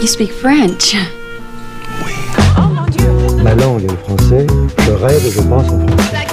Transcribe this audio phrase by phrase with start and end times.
[0.00, 0.94] You speak French.
[3.42, 4.46] Ma langue est le français.
[4.86, 6.26] Je rêve et je pense en français.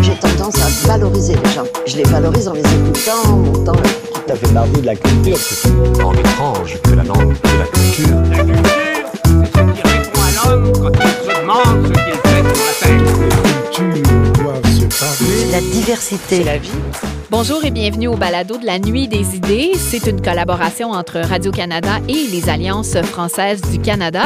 [0.00, 1.64] J'ai tendance à valoriser les gens.
[1.86, 3.72] Je les valorise en les écoutant, en montant.
[3.74, 5.68] Tout à fait mardi de la culture, c'est
[6.02, 8.16] En étrange que la langue de la culture.
[8.30, 9.10] La culture,
[9.52, 12.72] c'est ce qui répond à l'homme quand il se demande ce qu'il fait sur la
[12.80, 13.70] terre.
[13.70, 15.52] cultures doivent se parler.
[15.52, 16.42] La diversité.
[16.42, 16.70] la vie.
[17.30, 19.72] Bonjour et bienvenue au balado de la Nuit des idées.
[19.76, 24.24] C'est une collaboration entre Radio-Canada et les Alliances françaises du Canada.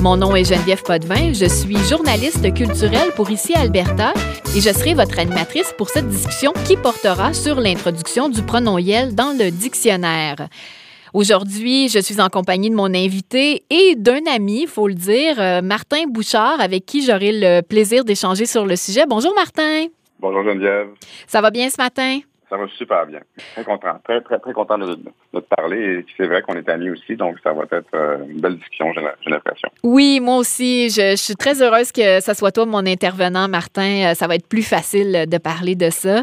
[0.00, 1.32] Mon nom est Geneviève Potvin.
[1.32, 4.12] Je suis journaliste culturelle pour ici Alberta
[4.54, 9.14] et je serai votre animatrice pour cette discussion qui portera sur l'introduction du pronom Yel
[9.14, 10.48] dans le dictionnaire.
[11.14, 15.36] Aujourd'hui, je suis en compagnie de mon invité et d'un ami, il faut le dire,
[15.38, 19.04] euh, Martin Bouchard, avec qui j'aurai le plaisir d'échanger sur le sujet.
[19.08, 19.86] Bonjour Martin.
[20.20, 20.88] Bonjour Geneviève.
[21.26, 22.20] Ça va bien ce matin?
[22.48, 23.20] Ça va super bien.
[23.54, 23.98] Très content.
[24.04, 25.78] Très, très, très content de, de te parler.
[25.98, 28.92] Et c'est vrai qu'on est amis aussi, donc ça va être euh, une belle discussion,
[28.94, 29.68] j'ai l'impression.
[29.82, 30.88] Oui, moi aussi.
[30.90, 34.10] Je, je suis très heureuse que ce soit toi mon intervenant, Martin.
[34.10, 36.22] Euh, Ça va être plus facile de parler de ça.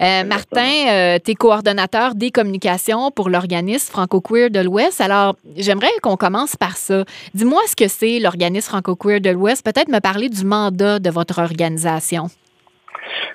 [0.00, 5.00] Euh, Martin, tu es coordonnateur des communications pour l'organisme Franco-Queer de l'Ouest.
[5.00, 7.04] Alors, j'aimerais qu'on commence par ça.
[7.34, 9.64] Dis-moi ce que c'est l'organisme Franco-Queer de l'Ouest.
[9.64, 12.26] Peut-être me parler du mandat de votre organisation.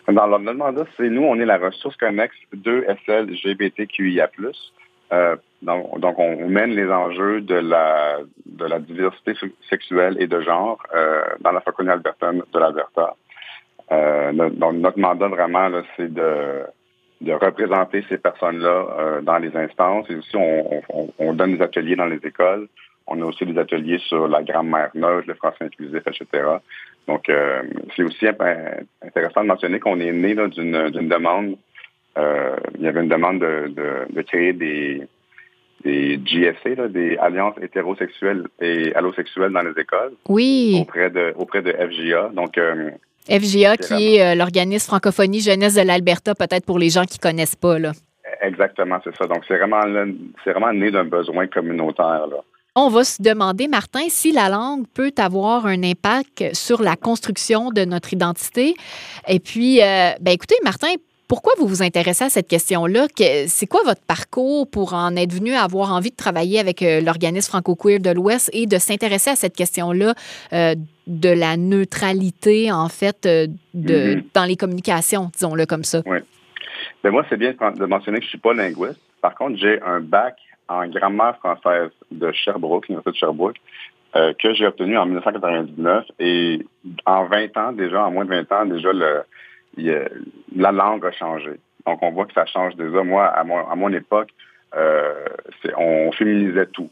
[0.08, 4.30] Dans le notre mandat, c'est nous, on est la ressource connexe de SLGBTQIA+.
[5.14, 10.42] Euh, donc, on mène les enjeux de la, de la diversité se- sexuelle et de
[10.42, 13.16] genre euh, dans la francophonie albertaine de l'Alberta.
[13.92, 16.64] Euh, donc, notre mandat, vraiment, c'est de,
[17.22, 20.10] de représenter ces personnes-là dans les instances.
[20.10, 22.68] Et aussi, on donne des ateliers dans les écoles.
[23.08, 26.44] On a aussi des ateliers sur la grammaire neutre, le français inclusif, etc.
[27.08, 27.64] Donc, euh,
[27.96, 28.28] c'est aussi
[29.02, 31.56] intéressant de mentionner qu'on est né d'une demande.
[32.18, 35.08] Euh, il y avait une demande de, de, de créer des,
[35.84, 36.20] des
[36.76, 42.30] là, des alliances hétérosexuelles et allosexuelles dans les écoles Oui, auprès de auprès de FGA.
[42.34, 42.92] Donc, euh,
[43.30, 47.56] FGA, qui est euh, l'organisme francophonie jeunesse de l'Alberta, peut-être pour les gens qui connaissent
[47.56, 47.78] pas.
[47.78, 47.92] Là.
[48.42, 49.28] exactement, c'est ça.
[49.28, 49.82] Donc, c'est vraiment
[50.44, 52.28] c'est vraiment né d'un besoin communautaire.
[52.28, 52.44] Là.
[52.80, 57.72] On va se demander, Martin, si la langue peut avoir un impact sur la construction
[57.72, 58.76] de notre identité.
[59.28, 60.90] Et puis, euh, ben écoutez, Martin,
[61.28, 63.08] pourquoi vous vous intéressez à cette question-là?
[63.08, 66.84] Que- C'est quoi votre parcours pour en être venu à avoir envie de travailler avec
[66.84, 70.14] euh, l'organisme franco-queer de l'Ouest et de s'intéresser à cette question-là
[70.54, 70.76] euh,
[71.08, 73.50] de la neutralité, en fait, de,
[74.18, 74.24] Mhm.
[74.36, 76.04] dans les communications, disons-le comme ça?
[77.04, 79.00] Mais moi, c'est bien de mentionner que je suis pas linguiste.
[79.20, 80.36] Par contre, j'ai un bac
[80.70, 83.58] en grammaire française de Sherbrooke, l'Université de Sherbrooke,
[84.16, 86.06] euh, que j'ai obtenu en 1999.
[86.20, 86.66] Et
[87.06, 88.90] en 20 ans, déjà, en moins de 20 ans, déjà,
[90.56, 91.52] la langue a changé.
[91.86, 93.04] Donc, on voit que ça change déjà.
[93.04, 94.30] Moi, à mon, à mon époque,
[94.76, 95.26] euh,
[95.78, 96.90] on féminisait tout.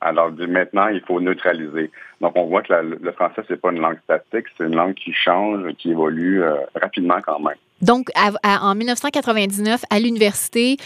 [0.00, 1.90] Alors, maintenant, il faut neutraliser.
[2.20, 4.94] Donc, on voit que la- le français, c'est pas une langue statique, c'est une langue
[4.94, 7.56] qui change, qui évolue euh, rapidement quand même.
[7.82, 8.08] Donc,
[8.44, 10.76] en 1999, à l'université,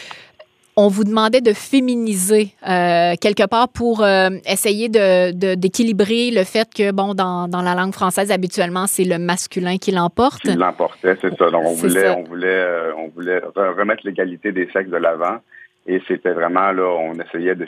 [0.76, 6.44] on vous demandait de féminiser euh, quelque part pour euh, essayer de- de- d'équilibrer le
[6.44, 10.40] fait que, bon, dans, dans la langue française, habituellement, c'est le masculin qui l'emporte.
[10.42, 11.50] qui l'emportait, c'est ça.
[11.50, 12.16] Donc on voulait, ça.
[12.18, 15.38] on voulait, euh, on voulait re- remettre l'égalité des sexes de l'avant.
[15.84, 17.66] Et c'était vraiment là, on essayait de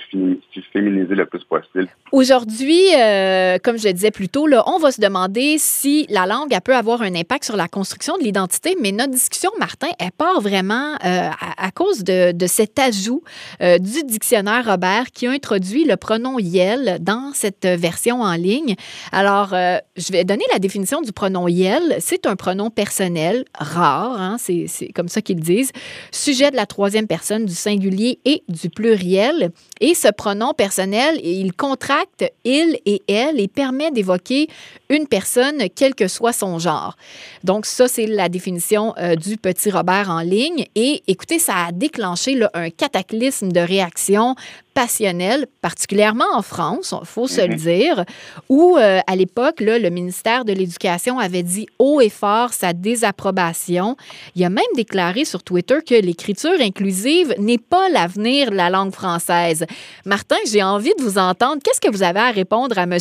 [0.73, 1.89] féminiser le plus possible.
[2.13, 6.25] Aujourd'hui, euh, comme je le disais plus tôt, là, on va se demander si la
[6.25, 9.89] langue elle peut avoir un impact sur la construction de l'identité, mais notre discussion, Martin,
[9.99, 13.25] elle part vraiment euh, à, cause de, cet ajout
[13.61, 18.77] euh, du dictionnaire Robert qui a introduit le pronom Yel dans cette version en ligne.
[19.11, 21.97] Alors, je vais donner la définition du pronom Yel.
[21.99, 25.73] C'est un pronom personnel rare, hein, c'est comme ça qu'ils disent,
[26.13, 29.51] sujet de la troisième personne du singulier et du pluriel.
[29.81, 34.49] Et ce pronom personnel, il contracte il et elle et permet d'évoquer
[34.91, 36.97] une personne, quel que soit son genre.
[37.43, 40.67] Donc, ça, c'est la définition euh, du petit Robert en ligne.
[40.75, 44.37] Et écoutez, ça a déclenché là, un cataclysme de réactions
[44.75, 47.57] particulièrement en France, il faut se le Mhm.
[47.57, 48.05] dire,
[48.49, 53.97] où euh, à l'époque, le ministère de l'Éducation avait dit haut et fort sa désapprobation.
[54.35, 58.93] Il a même déclaré sur Twitter que l'écriture inclusive n'est pas l'avenir de la langue
[58.93, 59.65] française.
[60.05, 61.63] Martin, j'ai envie de vous entendre.
[61.65, 62.99] Qu'est-ce que vous avez à répondre à M.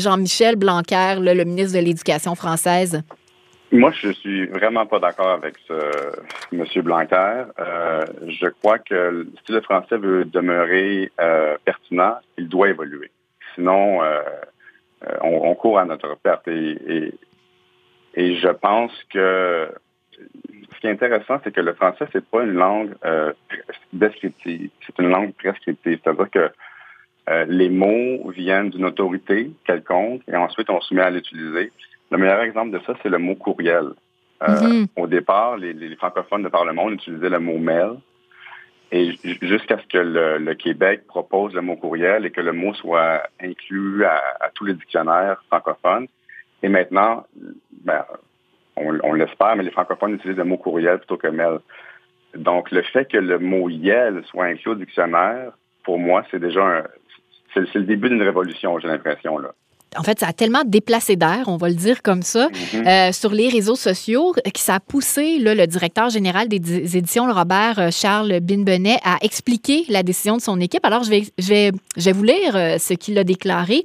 [0.00, 3.02] Jean-Michel Blanquer, là, le ministre de l'Éducation française?
[3.72, 5.72] Moi, je suis vraiment pas d'accord avec ce
[6.52, 6.82] M.
[6.82, 7.44] Blanquer.
[7.58, 13.10] Euh, je crois que si le français veut demeurer euh, pertinent, il doit évoluer.
[13.54, 14.20] Sinon, euh,
[15.22, 16.46] on, court à notre perte.
[16.48, 17.14] Et,
[18.14, 19.70] je pense que
[20.74, 22.94] ce qui est intéressant, c'est que le français, c'est pas une langue
[23.94, 25.98] descriptive, c'est une langue prescriptive.
[26.04, 26.50] C'est-à-dire que
[27.48, 31.70] les mots viennent d'une autorité quelconque et ensuite on se met à l'utiliser.
[32.12, 33.88] Le meilleur exemple de ça, c'est le mot courriel.
[34.42, 34.86] Euh, Mhm.
[34.96, 37.92] Au départ, les, les francophones de par le monde utilisaient le mot mail.
[38.90, 42.52] Et ju- jusqu'à ce que le, le Québec propose le mot courriel et que le
[42.52, 46.06] mot soit inclus à, à tous les dictionnaires francophones.
[46.62, 47.24] Et maintenant,
[47.84, 48.04] ben,
[48.76, 51.58] on, on l'espère, mais les francophones utilisent le mot courriel plutôt que mail.
[52.34, 55.52] Donc, le fait que le mot yel soit inclus au dictionnaire,
[55.84, 56.82] pour moi, c'est déjà un,
[57.54, 59.52] c'est, c'est le début d'une révolution, j'ai l'impression, là.
[59.98, 62.86] En fait, ça a tellement déplacé d'air, on va le dire comme ça, Mhm.
[62.86, 66.96] euh, sur les réseaux sociaux, que ça a poussé là, le directeur général des di-
[66.96, 70.84] éditions, le Robert euh, Charles Binbenet, à expliquer la décision de son équipe.
[70.84, 73.82] Alors, je vais, je vais, je vais vous lire euh, ce qu'il a déclaré.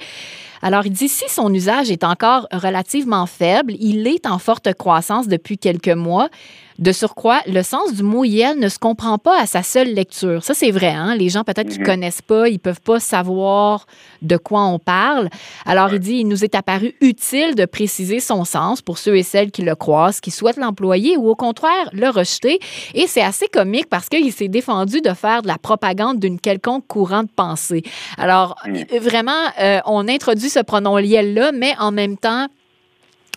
[0.62, 5.28] Alors, il dit, si son usage est encore relativement faible, il est en forte croissance
[5.28, 6.30] depuis quelques mois.
[6.80, 10.44] De surcroît, le sens du mot yel ne se comprend pas à sa seule lecture.
[10.44, 10.90] Ça, c'est vrai.
[10.92, 11.16] Hein?
[11.16, 11.86] Les gens, peut-être, qui Mhm.
[11.86, 13.88] connaissent pas, ils peuvent pas savoir
[14.22, 15.30] de quoi on parle.
[15.66, 19.24] Alors, il dit, il nous est apparu utile de préciser son sens pour ceux et
[19.24, 22.60] celles qui le croisent, qui souhaitent l'employer ou au contraire le rejeter.
[22.94, 26.86] Et c'est assez comique parce qu'il s'est défendu de faire de la propagande d'une quelconque
[26.88, 27.82] courant de pensée.
[28.20, 28.98] Alors, Mm.
[29.00, 32.48] vraiment, euh, on introduit ce pronom liel-là, mais en même temps,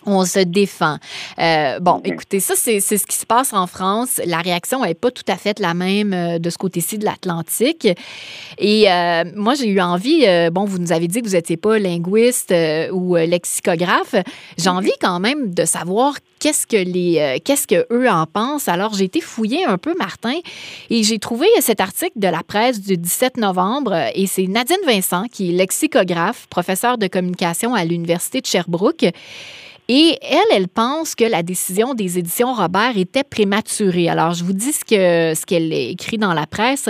[0.05, 0.97] on se défend.
[1.39, 4.19] Euh, bon, écoutez, ça, c'est ce qui se passe en France.
[4.25, 7.87] La réaction n'est pas tout à fait la même euh, de ce côté-ci de l'Atlantique.
[8.57, 11.57] Et euh, moi, j'ai eu envie, euh, bon, vous nous avez dit que vous n'étiez
[11.57, 12.53] pas linguiste
[12.91, 14.15] ou lexicographe.
[14.57, 18.67] J'ai envie quand même de savoir qu'est-ce que les, qu'est-ce que eux en pensent.
[18.67, 20.33] Alors, j'ai été fouiller un peu, Martin,
[20.89, 24.09] et j'ai trouvé cet article de la presse du 17 novembre.
[24.15, 29.05] Et c'est Nadine Vincent, qui est lexicographe, professeure de communication à l'Université de Sherbrooke.
[29.93, 34.07] Et elle, elle pense que la décision des éditions Robert était prématurée.
[34.07, 36.87] Alors, je vous dis ce que ce qu'elle écrit dans la presse.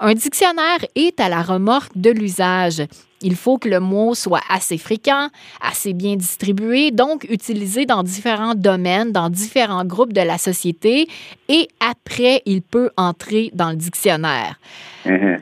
[0.00, 2.82] Un dictionnaire est à la remorque de l'usage.
[3.20, 5.28] Il faut que le mot soit assez fréquent,
[5.60, 11.06] assez bien distribué, donc utilisé dans différents domaines, dans différents groupes de la société,
[11.50, 14.58] et après, il peut entrer dans le dictionnaire.
[15.04, 15.40] Mhm.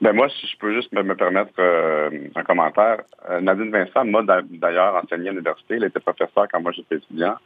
[0.00, 3.00] Ben moi, si je peux juste me, me permettre euh, un commentaire.
[3.30, 5.74] Euh, Nadine Vincent m'a d'a- d'ailleurs enseigné à l'université.
[5.76, 7.36] Elle était professeure quand moi j'étais étudiant.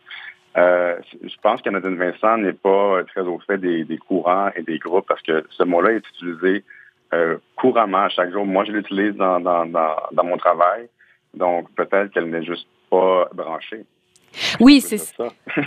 [0.56, 4.62] Euh, je pense que Nadine Vincent n'est pas très au fait des, des courants et
[4.62, 6.65] des groupes parce que ce mot-là est utilisé
[7.12, 8.45] euh, couramment à chaque jour.
[8.45, 10.89] Moi, je l'utilise dans, dans, dans, dans mon travail.
[11.35, 13.85] Donc, peut-être qu'elle n'est juste pas branchée.
[14.60, 15.25] Oui, c'est ça.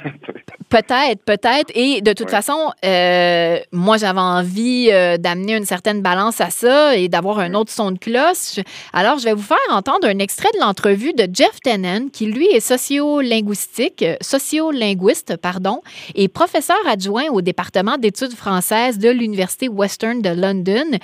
[0.69, 1.69] Peut-être, peut-être.
[1.75, 2.31] Et de toute Ouais.
[2.31, 7.53] façon, euh, moi, j'avais envie euh, d'amener une certaine balance à ça et d'avoir un
[7.55, 8.57] autre son de cloche.
[8.93, 12.45] Alors, je vais vous faire entendre un extrait de l'entrevue de Jeff Tennant, qui, lui,
[12.47, 15.81] est sociolinguistique, euh, sociolinguiste, pardon,
[16.15, 20.97] et professeur adjoint au département d'études françaises de l'Université Western de London.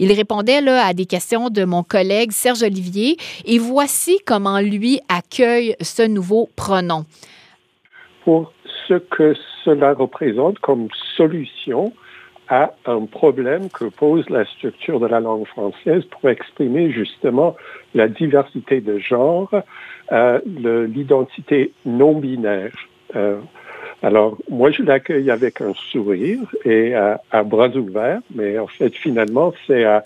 [0.00, 3.16] Il répondait là, à des questions de mon collègue Serge Olivier.
[3.46, 7.03] Et voici comment lui accueille ce nouveau pronom.
[8.24, 8.52] Pour
[8.88, 9.34] ce que
[9.64, 11.92] cela représente comme solution
[12.48, 17.56] à un problème que pose la structure de la langue française pour exprimer justement
[17.94, 19.50] la diversité de genre,
[20.12, 22.72] euh, l'identité non binaire.
[23.16, 23.40] Euh,
[24.02, 29.54] alors, moi, je l'accueille avec un sourire et à, bras ouverts, mais en fait, finalement,
[29.66, 30.04] c'est à,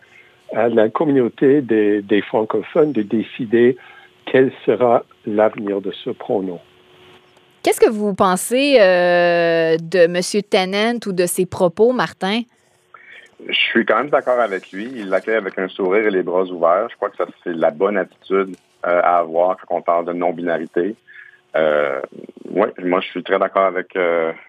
[0.53, 3.77] la communauté des francophones de décider
[4.25, 6.61] quel sera l'avenir de ce pronom.
[7.63, 10.43] Qu'est-ce que vous pensez euh, de M.
[10.49, 12.43] Tennant ou de ses propos, Martin?
[13.49, 14.91] Je suis quand même d'accord avec lui.
[14.95, 16.89] Il l'accueille avec un sourire et les bras ouverts.
[16.91, 20.13] Je crois que ça, c'est la bonne attitude euh, à avoir quand on parle de
[20.13, 20.97] non-binarité.
[21.57, 22.01] Euh,
[22.51, 23.97] oui, moi, je suis très d'accord avec,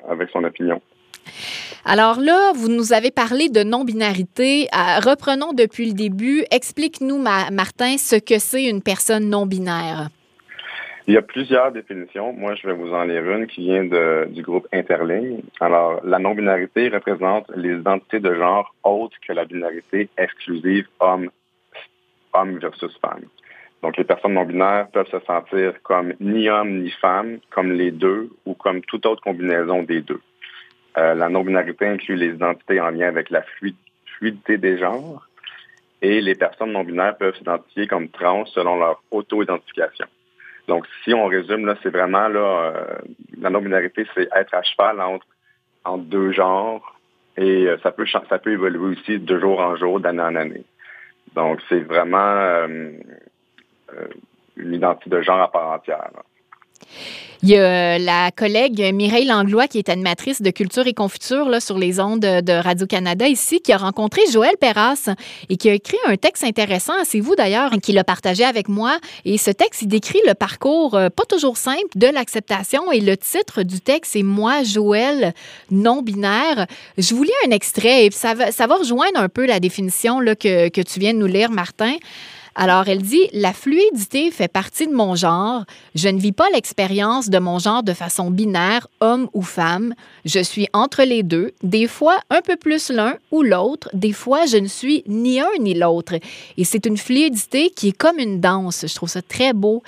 [0.09, 0.81] avec son opinion.
[1.85, 4.67] Alors là, vous nous avez parlé de non-binarité.
[5.03, 6.43] Reprenons depuis le début.
[6.51, 10.09] Explique-nous, Ma- Martin, ce que c'est une personne non-binaire.
[11.09, 12.33] Il y a plusieurs définitions.
[12.33, 13.83] Moi, je vais vous en lire une qui vient
[14.27, 15.41] du groupe Interligne.
[15.59, 21.31] Alors, la non-binarité représente les identités de genre autres que la binarité exclusive homme,
[22.33, 23.23] homme versus femme.
[23.81, 28.29] Donc, les personnes non-binaires peuvent se sentir comme ni homme ni femme, comme les deux
[28.45, 30.21] ou comme toute autre combinaison des deux.
[30.99, 33.75] Euh, la non-binarité inclut les identités en lien avec la fluid-
[34.05, 35.27] fluidité des genres
[36.03, 40.05] et les personnes non-binaires peuvent s'identifier comme trans selon leur auto-identification.
[40.69, 42.71] Donc, si on résume, c'est vraiment euh,
[43.41, 45.25] la non-binarité, c'est être à cheval entre,
[45.97, 46.95] deux genres
[47.35, 50.63] et euh, ça peut ça peut évoluer aussi de jour en jour, d'année en année.
[51.33, 52.91] Donc, c'est vraiment euh,
[54.55, 56.11] une identité de genre à part entière.
[57.41, 61.48] Il y a euh, la collègue Mireille Langlois, qui est animatrice de culture et confiture
[61.48, 65.10] là, sur les ondes de Radio-Canada ici, qui a rencontré Joël Perras
[65.48, 68.98] et qui a écrit un texte intéressant, c'est vous d'ailleurs, qui l'a partagé avec moi.
[69.24, 73.15] Et ce texte, il décrit le parcours euh, pas toujours simple de l'acceptation et le
[73.15, 75.34] titre du texte est Moi, Joël,
[75.72, 76.67] non-binaire.
[76.98, 80.19] Je vous lis un extrait et ça va, ça va rejoindre un peu la définition
[80.19, 81.96] là, que, que tu viens de nous lire, Martin.
[82.55, 85.63] Alors, elle dit, la fluidité fait partie de mon genre.
[85.95, 89.93] Je ne vis pas l'expérience de mon genre de façon binaire, homme ou femme.
[90.25, 94.45] Je suis entre les deux, des fois un peu plus l'un ou l'autre, des fois
[94.45, 96.15] je ne suis ni un ni l'autre.
[96.57, 98.85] Et c'est une fluidité qui est comme une danse.
[98.87, 99.83] Je trouve ça très beau.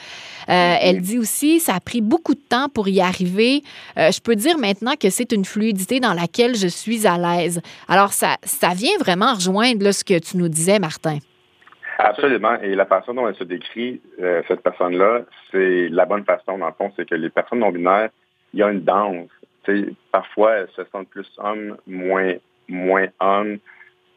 [0.49, 3.63] Euh, elle dit aussi, ça a pris beaucoup de temps pour y arriver.
[3.97, 7.61] Euh, je peux dire maintenant que c'est une fluidité dans laquelle je suis à l'aise.
[7.87, 11.19] Alors, ça, ça vient vraiment rejoindre là, ce que tu nous disais, Martin.
[11.97, 12.59] Absolument.
[12.61, 15.21] Et la façon dont elle se décrit, euh, cette personne-là,
[15.51, 18.09] c'est la bonne façon, dans le fond, c'est que les personnes non-binaires,
[18.53, 19.29] il y a une danse.
[20.11, 22.33] parfois, elles se sentent plus hommes, moins,
[22.67, 23.59] moins hommes,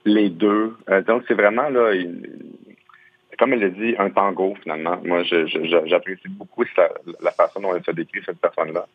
[0.05, 0.75] les deux.
[0.89, 1.93] Euh, donc, c'est vraiment, là,
[3.39, 4.99] comme elle l'a dit, un tango, finalement.
[5.05, 6.65] Moi, j'apprécie beaucoup
[7.21, 8.87] la façon dont elle se décrit, cette personne-là.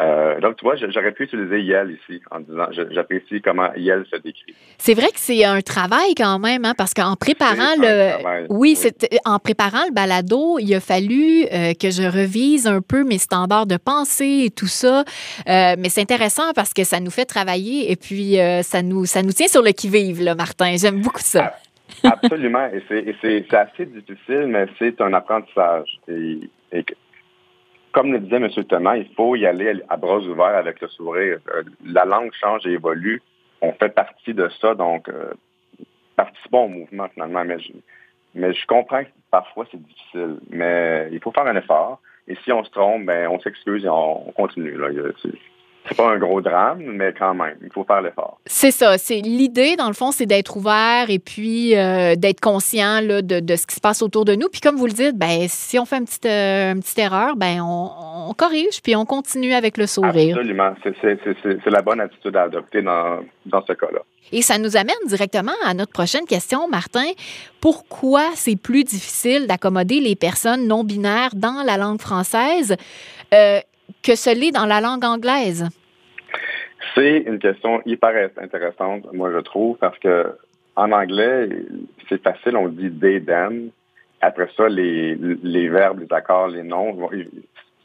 [0.00, 4.16] Euh, donc, tu vois, j'aurais pu utiliser Yel ici en disant j'apprécie comment Yel se
[4.16, 4.54] décrit.
[4.76, 8.46] C'est vrai que c'est un travail quand même, hein, parce qu'en préparant le.
[8.50, 9.18] Oui, oui.
[9.24, 13.66] en préparant le balado, il a fallu euh, que je revise un peu mes standards
[13.66, 15.04] de pensée et tout ça.
[15.48, 19.22] Euh, mais c'est intéressant parce que ça nous fait travailler et puis ça, nous, ça
[19.22, 20.74] nous tient sur le qui-vive, là, Martin.
[20.76, 21.54] J'aime beaucoup ça.
[22.02, 22.68] Absolument.
[22.72, 26.00] et c'est assez difficile, mais c'est un apprentissage.
[26.08, 26.40] Et,
[26.72, 26.84] et
[27.94, 28.50] comme le disait M.
[28.68, 31.38] Thomas, il faut y aller à bras ouverts avec le sourire.
[31.54, 33.22] Euh, la langue change et évolue.
[33.62, 35.32] On fait partie de ça, donc euh,
[36.16, 37.44] participons au mouvement finalement.
[38.34, 42.00] Mais je, comprends que parfois c'est difficile, mais il faut faire un effort.
[42.26, 44.76] Et si on se trompe, ben on s'excuse et on, continue.
[44.76, 44.88] Là.
[45.86, 48.40] C'est pas un gros drame, mais quand même, il faut faire l'effort.
[48.46, 48.96] C'est ça.
[48.96, 53.40] C'est l'idée, dans le fond, c'est d'être ouvert et puis euh, d'être conscient là, de,
[53.40, 54.48] de, ce qui se passe autour de nous.
[54.48, 57.36] Puis comme vous le dites, ben si on fait une petite, euh, une petite erreur,
[57.36, 57.90] ben on,
[58.28, 60.36] on, corrige puis on continue avec le sourire.
[60.36, 60.74] Absolument.
[60.82, 64.00] C'est la bonne attitude à adopter dans, dans ce cas-là.
[64.32, 67.06] Et ça nous amène directement à notre prochaine question, Martin.
[67.60, 72.74] Pourquoi c'est plus difficile d'accommoder les personnes non binaires dans la langue française?
[73.34, 73.60] Euh,
[74.02, 75.68] que ce l'est dans la langue anglaise?
[76.94, 80.36] C'est une question hyper intéressante, moi je trouve, parce que
[80.76, 81.48] en anglais,
[82.08, 83.70] c'est facile, on dit they, them.
[84.20, 87.10] Après ça, les, les verbes, les accords, les noms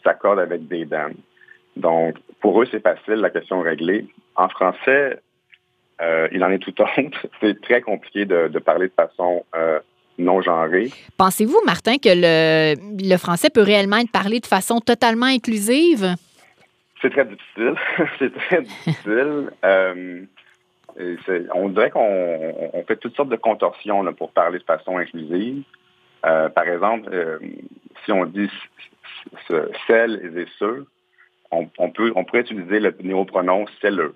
[0.03, 1.13] s'accordent avec they, them.
[1.75, 4.07] Donc, pour eux, c'est facile, la question est réglée.
[4.35, 5.19] En français,
[6.01, 7.27] euh, il en est tout autre.
[7.41, 9.79] C'est très compliqué de, parler de façon euh,
[10.19, 10.41] non.
[11.17, 16.15] Pensez-vous, Martin, que le, le français peut réellement être parlé de façon totalement inclusive?
[17.01, 17.75] C'est très difficile.
[18.19, 19.49] c'est très difficile.
[20.97, 21.15] Euh,
[21.53, 25.63] on dirait qu'on fait toutes sortes de contorsions là, pour parler de façon inclusive.
[26.25, 27.39] Euh, par exemple, euh,
[28.03, 28.49] si on dit
[29.87, 30.85] celle et ceux,
[31.51, 34.09] on, peut, on pourrait utiliser le néopronom celle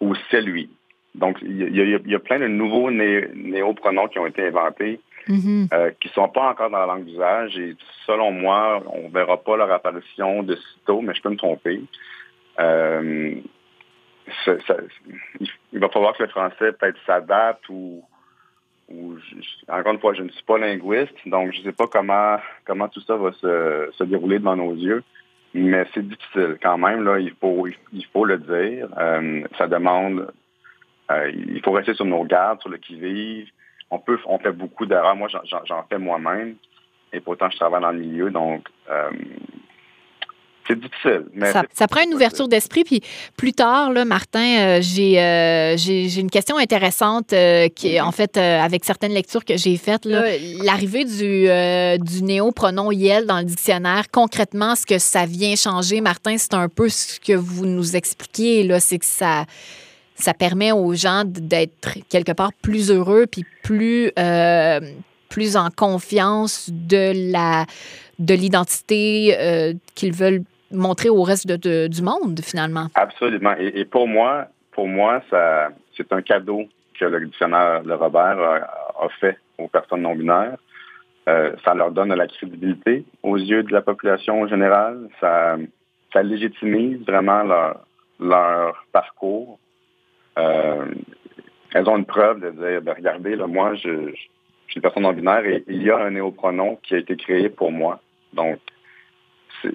[0.00, 0.70] ou celui.
[1.18, 5.68] Donc, il y, a, plein de nouveaux néopronoms qui ont été inventés mm-hmm.
[5.72, 7.58] euh, qui ne sont pas encore dans la langue d'usage.
[7.58, 11.36] Et selon moi, on ne verra pas leur apparition de sitôt, mais je peux me
[11.36, 11.82] tromper.
[12.60, 13.34] Euh,
[15.72, 18.02] il va falloir que le français peut-être s'adapte ou,
[19.68, 22.88] encore une fois, je ne suis pas linguiste, donc je ne sais pas comment comment
[22.88, 25.02] tout ça va se, dérouler devant nos yeux.
[25.54, 28.88] Mais c'est difficile quand même, là, il faut il faut le dire.
[28.98, 30.30] Euh, ça demande
[31.10, 33.48] euh, il faut rester sur nos gardes, sur le qui-vive.
[33.90, 35.16] On peut, on fait beaucoup d'erreurs.
[35.16, 36.56] Moi, j'en fais moi-même.
[37.12, 39.10] Et pourtant, je travaille dans le milieu, donc euh,
[40.66, 41.24] c'est difficile.
[41.32, 42.84] Mais ça, prend une ouverture d'esprit.
[42.84, 43.00] Puis
[43.38, 47.28] plus tard, là, Martin, euh, j'ai une question intéressante
[47.74, 50.04] qui est en fait avec certaines lectures que j'ai faites.
[50.04, 51.48] L'arrivée du,
[52.04, 56.68] du néo-pronom Yel dans le dictionnaire, concrètement, ce que ça vient changer, Martin, c'est un
[56.68, 58.68] peu ce que vous nous expliquez.
[58.80, 59.46] C'est que ça
[60.18, 64.80] ça permet aux gens d'être quelque part plus heureux puis plus, euh,
[65.30, 67.64] plus en confiance de la
[68.18, 72.88] de l'identité euh, qu'ils veulent montrer au reste de, du monde finalement.
[72.96, 73.54] Absolument.
[73.60, 76.64] Et, pour moi, pour moi, ça c'est un cadeau
[76.98, 80.56] que le dictionnaire de Robert a, fait aux personnes non binaires.
[81.28, 85.08] Euh, ça leur donne de la crédibilité aux yeux de la population générale.
[85.20, 85.56] Ça,
[86.12, 87.80] ça légitimise vraiment leur,
[88.18, 89.60] leur parcours
[90.38, 90.86] euh,
[91.74, 94.14] elles ont une preuve de dire, ben, regardez, là, moi, je, je
[94.70, 97.48] suis une personne non binaire et il y a un néopronom qui a été créé
[97.48, 98.00] pour moi.
[98.32, 98.58] Donc,
[99.64, 99.70] je,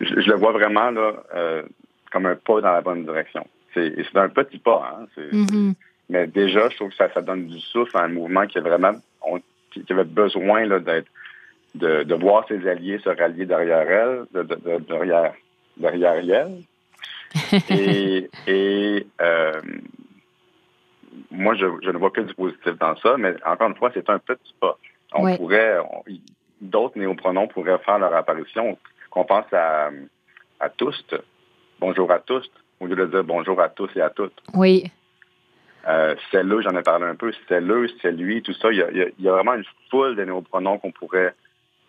[0.00, 1.62] je le vois vraiment là, euh,
[2.10, 3.46] comme un pas dans la bonne direction.
[3.74, 5.74] C'est un petit pas, hein, Mhm.
[6.08, 8.62] mais déjà, je trouve que ça, ça donne du souffle à un mouvement qui, est
[8.62, 11.06] vraiment, on- qui avait besoin d'être,
[11.74, 15.34] de, de voir ses alliés se rallier derrière elle, de, de- de- derrière,
[15.76, 16.62] derrière elle.
[17.70, 19.60] et et euh,
[21.30, 24.08] moi, je, je ne vois que du positif dans ça, mais encore une fois, c'est
[24.10, 24.78] un petit pas.
[25.14, 25.78] On pourrait,
[26.60, 28.78] d'autres néopronoms pourraient faire leur apparition.
[29.10, 29.90] Qu'on pense à,
[30.60, 31.02] à tous,
[31.80, 32.48] bonjour à tous,
[32.80, 34.36] au lieu de dire bonjour à tous et à toutes.
[34.54, 34.90] Oui.
[35.86, 38.70] Euh, c'est là, j'en ai parlé un peu, c'est là, c'est lui, tout ça.
[38.70, 40.92] Il y a, il y a- il y a vraiment une foule de néopronoms qu'on
[40.92, 41.34] pourrait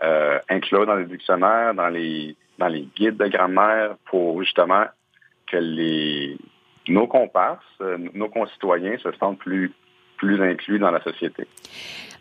[0.01, 4.85] euh, inclure dans les dictionnaires, dans les dans les guides de grammaire pour justement
[5.47, 6.37] que les
[6.89, 9.73] nos comparses, euh, nos concitoyens se sentent plus
[10.19, 11.47] plus inclus dans la société.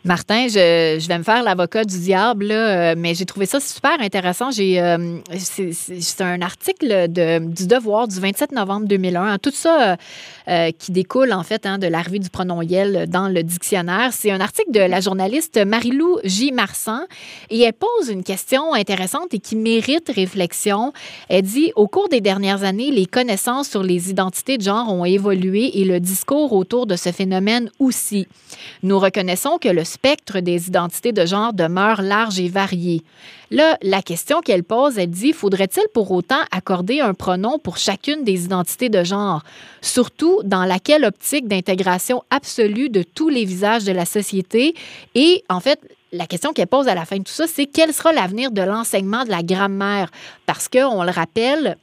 [0.05, 3.99] Martin, je, vais me faire l'avocat du diable, là, euh, mais j'ai trouvé ça super
[3.99, 4.49] intéressant.
[4.57, 9.21] Euh, c'est, un article de, du Devoir du 27 novembre 2001.
[9.21, 9.37] hein.
[9.39, 9.97] Tout ça
[10.47, 14.13] euh, qui découle, en fait, hein, de l'arrivée du pronom Yel dans le dictionnaire.
[14.13, 16.53] C'est un article de la journaliste Marilou J.
[16.53, 17.01] Marsan
[17.49, 20.93] et elle pose une question intéressante et qui mérite réflexion.
[21.27, 25.03] Elle dit Au cours des dernières années, les connaissances sur les identités de genre ont
[25.03, 27.69] évolué et le discours autour de ce phénomène
[28.83, 33.03] Nous reconnaissons que le spectre des identités de genre demeure large et varié.
[33.51, 38.23] Là, la question qu'elle pose, elle dit faudrait-il pour autant accorder un pronom pour chacune
[38.23, 39.43] des identités de genre,
[39.81, 44.75] surtout dans laquelle optique d'intégration absolue de tous les visages de la société?
[45.15, 45.79] Et en fait
[46.11, 48.61] la question qu'elle pose à la fin de tout ça, c'est quel sera l'avenir de
[48.61, 50.09] l'enseignement de la grammaire?
[50.45, 51.77] Parce que, on le rappelle,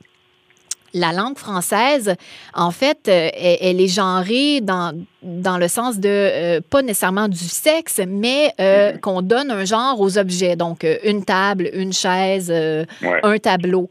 [0.95, 2.15] la langue française,
[2.55, 4.97] en fait, euh, elle est genrée dans,
[5.27, 10.01] dans le sens de, euh, pas nécessairement du sexe, mais euh, qu'on donne un genre
[10.01, 10.57] aux objets.
[10.57, 13.21] Donc, euh, une table, une chaise, euh, Ouais.
[13.23, 13.91] un tableau.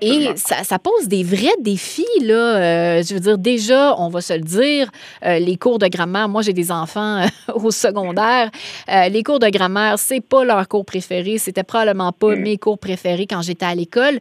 [0.00, 3.00] Et ça, ça pose des vrais défis, là.
[3.02, 4.90] Je veux dire, déjà, on va se le dire,
[5.22, 8.50] les cours de grammaire, moi, j'ai des enfants au secondaire.
[8.88, 11.38] Les cours de grammaire, c'est pas leur cours préféré.
[11.38, 12.40] C'était probablement pas Mm.
[12.40, 14.18] mes cours préférés quand j'étais à l'école.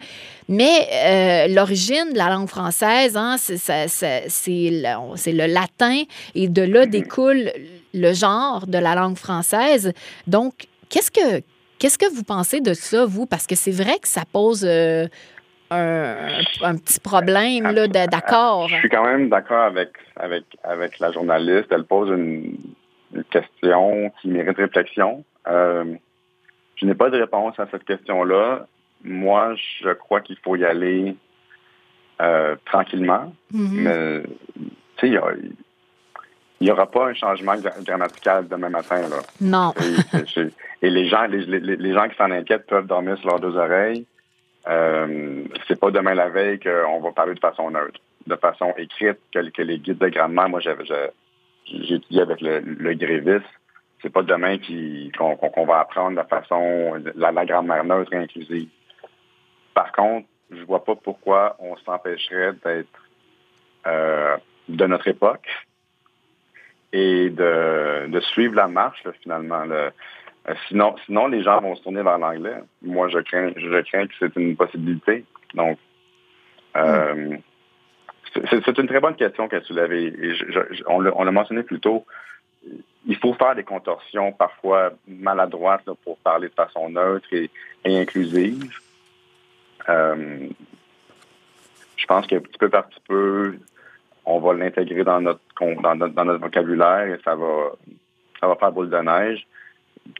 [0.47, 6.01] Mais l'origine de la langue française, hein, c'est le latin
[6.35, 7.51] et de là découle
[7.93, 9.93] le genre de la langue française.
[10.27, 11.41] Donc, qu'est-ce que,
[11.79, 13.25] qu'est-ce que vous pensez de ça, vous?
[13.25, 15.07] Parce que c'est vrai que ça pose euh,
[15.71, 16.15] un,
[16.61, 18.67] un petit problème là, d'accord.
[18.67, 21.67] Je suis quand même d'accord avec, avec, avec la journaliste.
[21.71, 22.57] Elle pose une,
[23.13, 25.23] une question qui mérite réflexion.
[25.47, 25.95] Euh,
[26.75, 28.67] je n'ai pas de réponse à cette question-là.
[29.03, 31.15] Moi, je crois qu'il faut y aller
[32.21, 33.33] euh, tranquillement.
[33.51, 33.81] Mhm.
[33.83, 34.23] Mais,
[34.97, 35.19] tu sais,
[36.61, 39.01] il n'y aura pas un changement gra- grammatical demain matin.
[39.09, 39.17] Là.
[39.41, 39.73] Non.
[40.81, 43.55] Et, les gens, les, les- les gens qui s'en inquiètent peuvent dormir sur leurs deux
[43.57, 44.05] oreilles.
[44.67, 49.19] Euh, c'est pas demain la veille qu'on va parler de façon neutre, de façon écrite,
[49.33, 50.83] que, que les guides de grammaire, moi j'avais
[51.67, 53.43] étudié avec le, le Grévis,
[54.01, 54.57] c'est pas demain
[55.17, 58.69] qu'on va apprendre de façon la, la grammaire neutre et inclusive.
[59.73, 62.87] Par contre, je vois pas pourquoi on s'empêcherait d'être
[63.87, 64.37] euh,
[64.69, 65.47] de notre époque
[66.95, 69.63] et de, suivre la marche finalement.
[69.69, 69.89] Euh,
[70.67, 72.55] sinon, sinon, les gens vont se tourner vers l'anglais.
[72.81, 75.25] Moi, je crains, je crains que c'est une possibilité.
[75.53, 75.77] Donc,
[76.77, 77.35] euh,
[78.33, 79.49] c'est une très bonne question.
[79.51, 82.05] Et je- je- on l'a on l'a mentionné plus tôt.
[83.05, 87.49] Il faut faire des contorsions parfois maladroites pour parler de façon neutre et,
[87.83, 88.71] et inclusive.
[89.89, 90.47] Euh,
[91.97, 93.57] je pense que petit peu par petit peu,
[94.25, 97.71] on va l'intégrer dans notre, dans, notre, dans notre vocabulaire et ça va,
[98.39, 99.45] ça va faire boule de neige.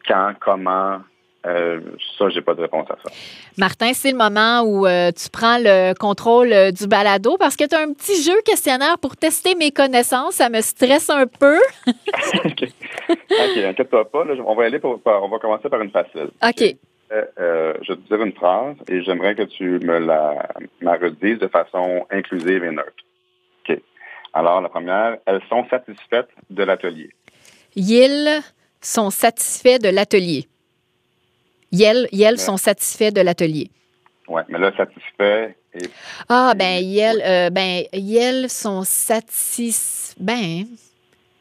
[0.07, 0.99] Quand, comment,
[1.45, 1.79] euh,
[2.17, 3.13] ça, j'ai pas de réponse à ça.
[3.57, 7.67] Martin, c'est le moment où euh, tu prends le contrôle euh, du balado parce que
[7.67, 10.35] tu as un petit jeu questionnaire pour tester mes connaissances.
[10.35, 11.57] Ça me stresse un peu.
[12.45, 12.63] OK.
[13.09, 14.25] OK, inquiète-toi pas.
[14.25, 16.29] là, on va aller pour, par- on va commencer par une facile.
[16.43, 16.75] OK.
[17.11, 20.47] Euh, je vais te dire une phrase et j'aimerais que tu me la,
[20.81, 22.91] la redises de façon inclusive et neutre.
[24.35, 27.09] Alors, la première, elles sont satisfaites de l'atelier.
[27.73, 28.41] Ils
[28.81, 30.45] sont satisfaits de l'atelier.
[31.71, 33.71] Ils, ils sont satisfaits de l'atelier.
[34.27, 35.87] Oui, mais là, satisfait et
[36.27, 40.13] Ah, ben, ils, euh, ben, sont satis...
[40.19, 40.65] Ben,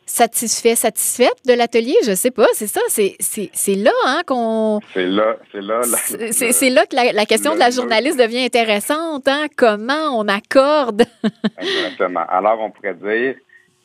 [0.07, 4.81] satisfaits, satisfaites de l'atelier, je sais pas, c'est ça, c'est c'est- c'est là hein, qu'on...
[4.93, 5.81] c'est là, c'est là.
[5.81, 9.27] la- C'est c'est- là que la, la question le- de la journaliste devient intéressante.
[9.29, 9.47] Hein?
[9.57, 11.05] Comment on accorde?
[11.59, 12.25] Exactement.
[12.29, 13.35] Alors, on pourrait dire,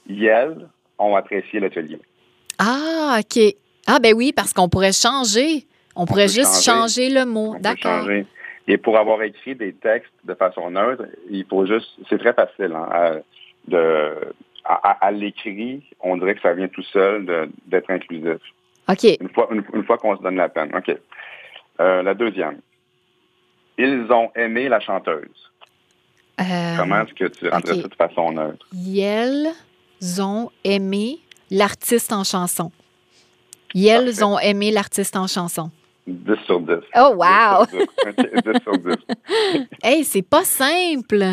[0.09, 1.99] elles ont apprécié l'atelier.
[2.57, 3.41] Ah, OK.
[3.87, 5.65] Ah, ben oui, parce qu'on pourrait changer.
[5.95, 7.05] On pourrait peut juste changer.
[7.05, 7.51] changer le mot.
[7.51, 7.99] On peut D'accord.
[8.01, 8.25] changer.
[8.67, 12.71] Et pour avoir écrit des textes de façon neutre, il faut juste, c'est très facile
[12.75, 13.19] hein,
[13.67, 14.11] de,
[14.73, 18.37] à, à l'écrit, on dirait que ça vient tout seul d'être inclusif.
[18.87, 19.03] OK.
[19.19, 20.71] Une fois, une, une fois qu'on se donne la peine.
[20.75, 20.95] OK.
[21.79, 22.59] Euh, la deuxième.
[23.77, 25.51] Ils ont aimé la chanteuse.
[26.41, 27.81] Euh, Comment est-ce que tu rendrais ok.
[27.81, 28.65] ça de façon neutre?
[28.73, 29.51] Ils
[30.21, 31.19] ont aimé
[31.51, 32.71] l'artiste en chanson.
[33.73, 34.23] Ils Parfait.
[34.23, 35.69] ont aimé l'artiste en chanson.
[36.13, 36.73] 10 sur 10.
[36.95, 37.65] Oh, wow!
[37.65, 37.85] 10 sur 10.
[38.07, 39.67] OK, 10 sur 10.
[39.83, 41.23] Hey, c'est pas simple.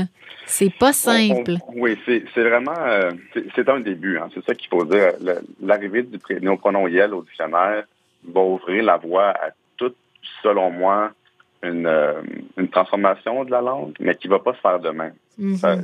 [0.47, 1.55] C'est pas simple.
[1.69, 3.11] on- oui, c'est c'est vraiment, euh,
[3.55, 4.19] c'est un début.
[4.19, 4.29] hein.
[4.35, 5.13] C'est ça qu'il faut dire.
[5.61, 7.85] L'arrivée du néopronom Yel au dictionnaire
[8.29, 9.97] va ouvrir la voie à toute,
[10.43, 11.11] selon moi,
[11.65, 12.23] une, euh,
[12.57, 15.11] une transformation de la langue, mais qui va pas se faire demain.
[15.57, 15.77] Ça,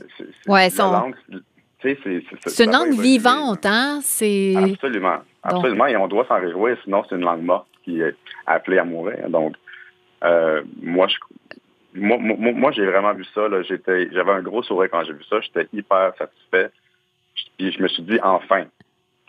[0.47, 1.39] Ouais, la son- langue, tu
[1.83, 3.99] sais, c'est- une ça langue vivante, hein?
[4.03, 4.55] C'est.
[4.57, 5.19] Absolument.
[5.43, 5.87] Absolument.
[5.87, 8.17] Et on doit s'en réjouir, sinon c'est une langue morte qui est
[8.47, 9.29] appelée à mourir.
[9.29, 9.55] Donc,
[10.25, 11.17] euh, moi, je,
[11.95, 13.49] moi, moi, j'ai vraiment vu ça.
[13.63, 15.41] j'avais un gros sourire quand j'ai vu ça.
[15.41, 16.71] J'étais hyper satisfait.
[17.59, 18.65] Puis je me suis dit, enfin.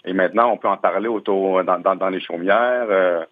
[0.06, 2.88] Et maintenant, on peut en parler autour dans les chaumières.
[2.90, 3.24] euh,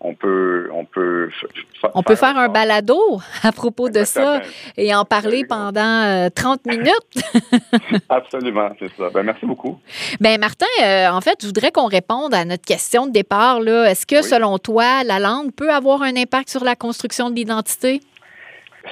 [0.00, 2.98] on peut, on peut, f- f- On peut faire un balado
[3.42, 4.40] à propos de ça
[4.76, 7.52] et en parler pendant euh, 30 minutes.
[8.08, 9.10] Absolument, c'est ça.
[9.12, 9.78] Ben, merci beaucoup.
[10.20, 13.60] Ben Martin, euh, en fait, je voudrais qu'on réponde à notre question de départ.
[13.60, 13.90] là.
[13.90, 14.22] Est-ce que, Oui.
[14.22, 18.00] selon toi, la langue peut avoir un impact sur la construction de l'identité?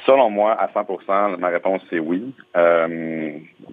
[0.05, 2.33] Selon moi, à 100% ma réponse c'est oui.
[2.55, 3.31] Euh,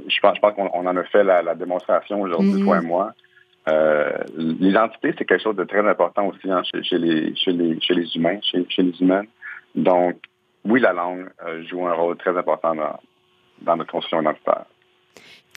[0.09, 2.81] je pense, je pense qu'on on en a fait la, la démonstration aujourd'hui, toi et
[2.87, 3.13] moi.
[3.69, 9.01] Euh, L'identité, c'est quelque chose de très important aussi hein, chez, les, humains, chez les
[9.01, 9.27] humaines.
[9.75, 10.17] Donc,
[10.65, 13.01] oui, la langue euh, joue un rôle très important dans,
[13.63, 14.65] dans notre construction identitaire.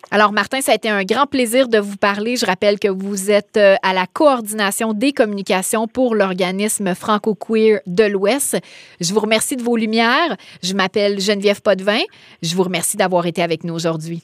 [0.10, 2.38] Alors, Martin, ça a été un grand plaisir de vous parler.
[2.38, 8.06] Je rappelle que vous êtes euh, à la coordination des communications pour l'organisme franco-queer de
[8.06, 8.58] l'Ouest.
[9.02, 10.38] Je vous remercie de vos lumières.
[10.64, 12.00] Je m'appelle Geneviève Potvin.
[12.42, 14.24] Je vous remercie d'avoir été avec nous aujourd'hui.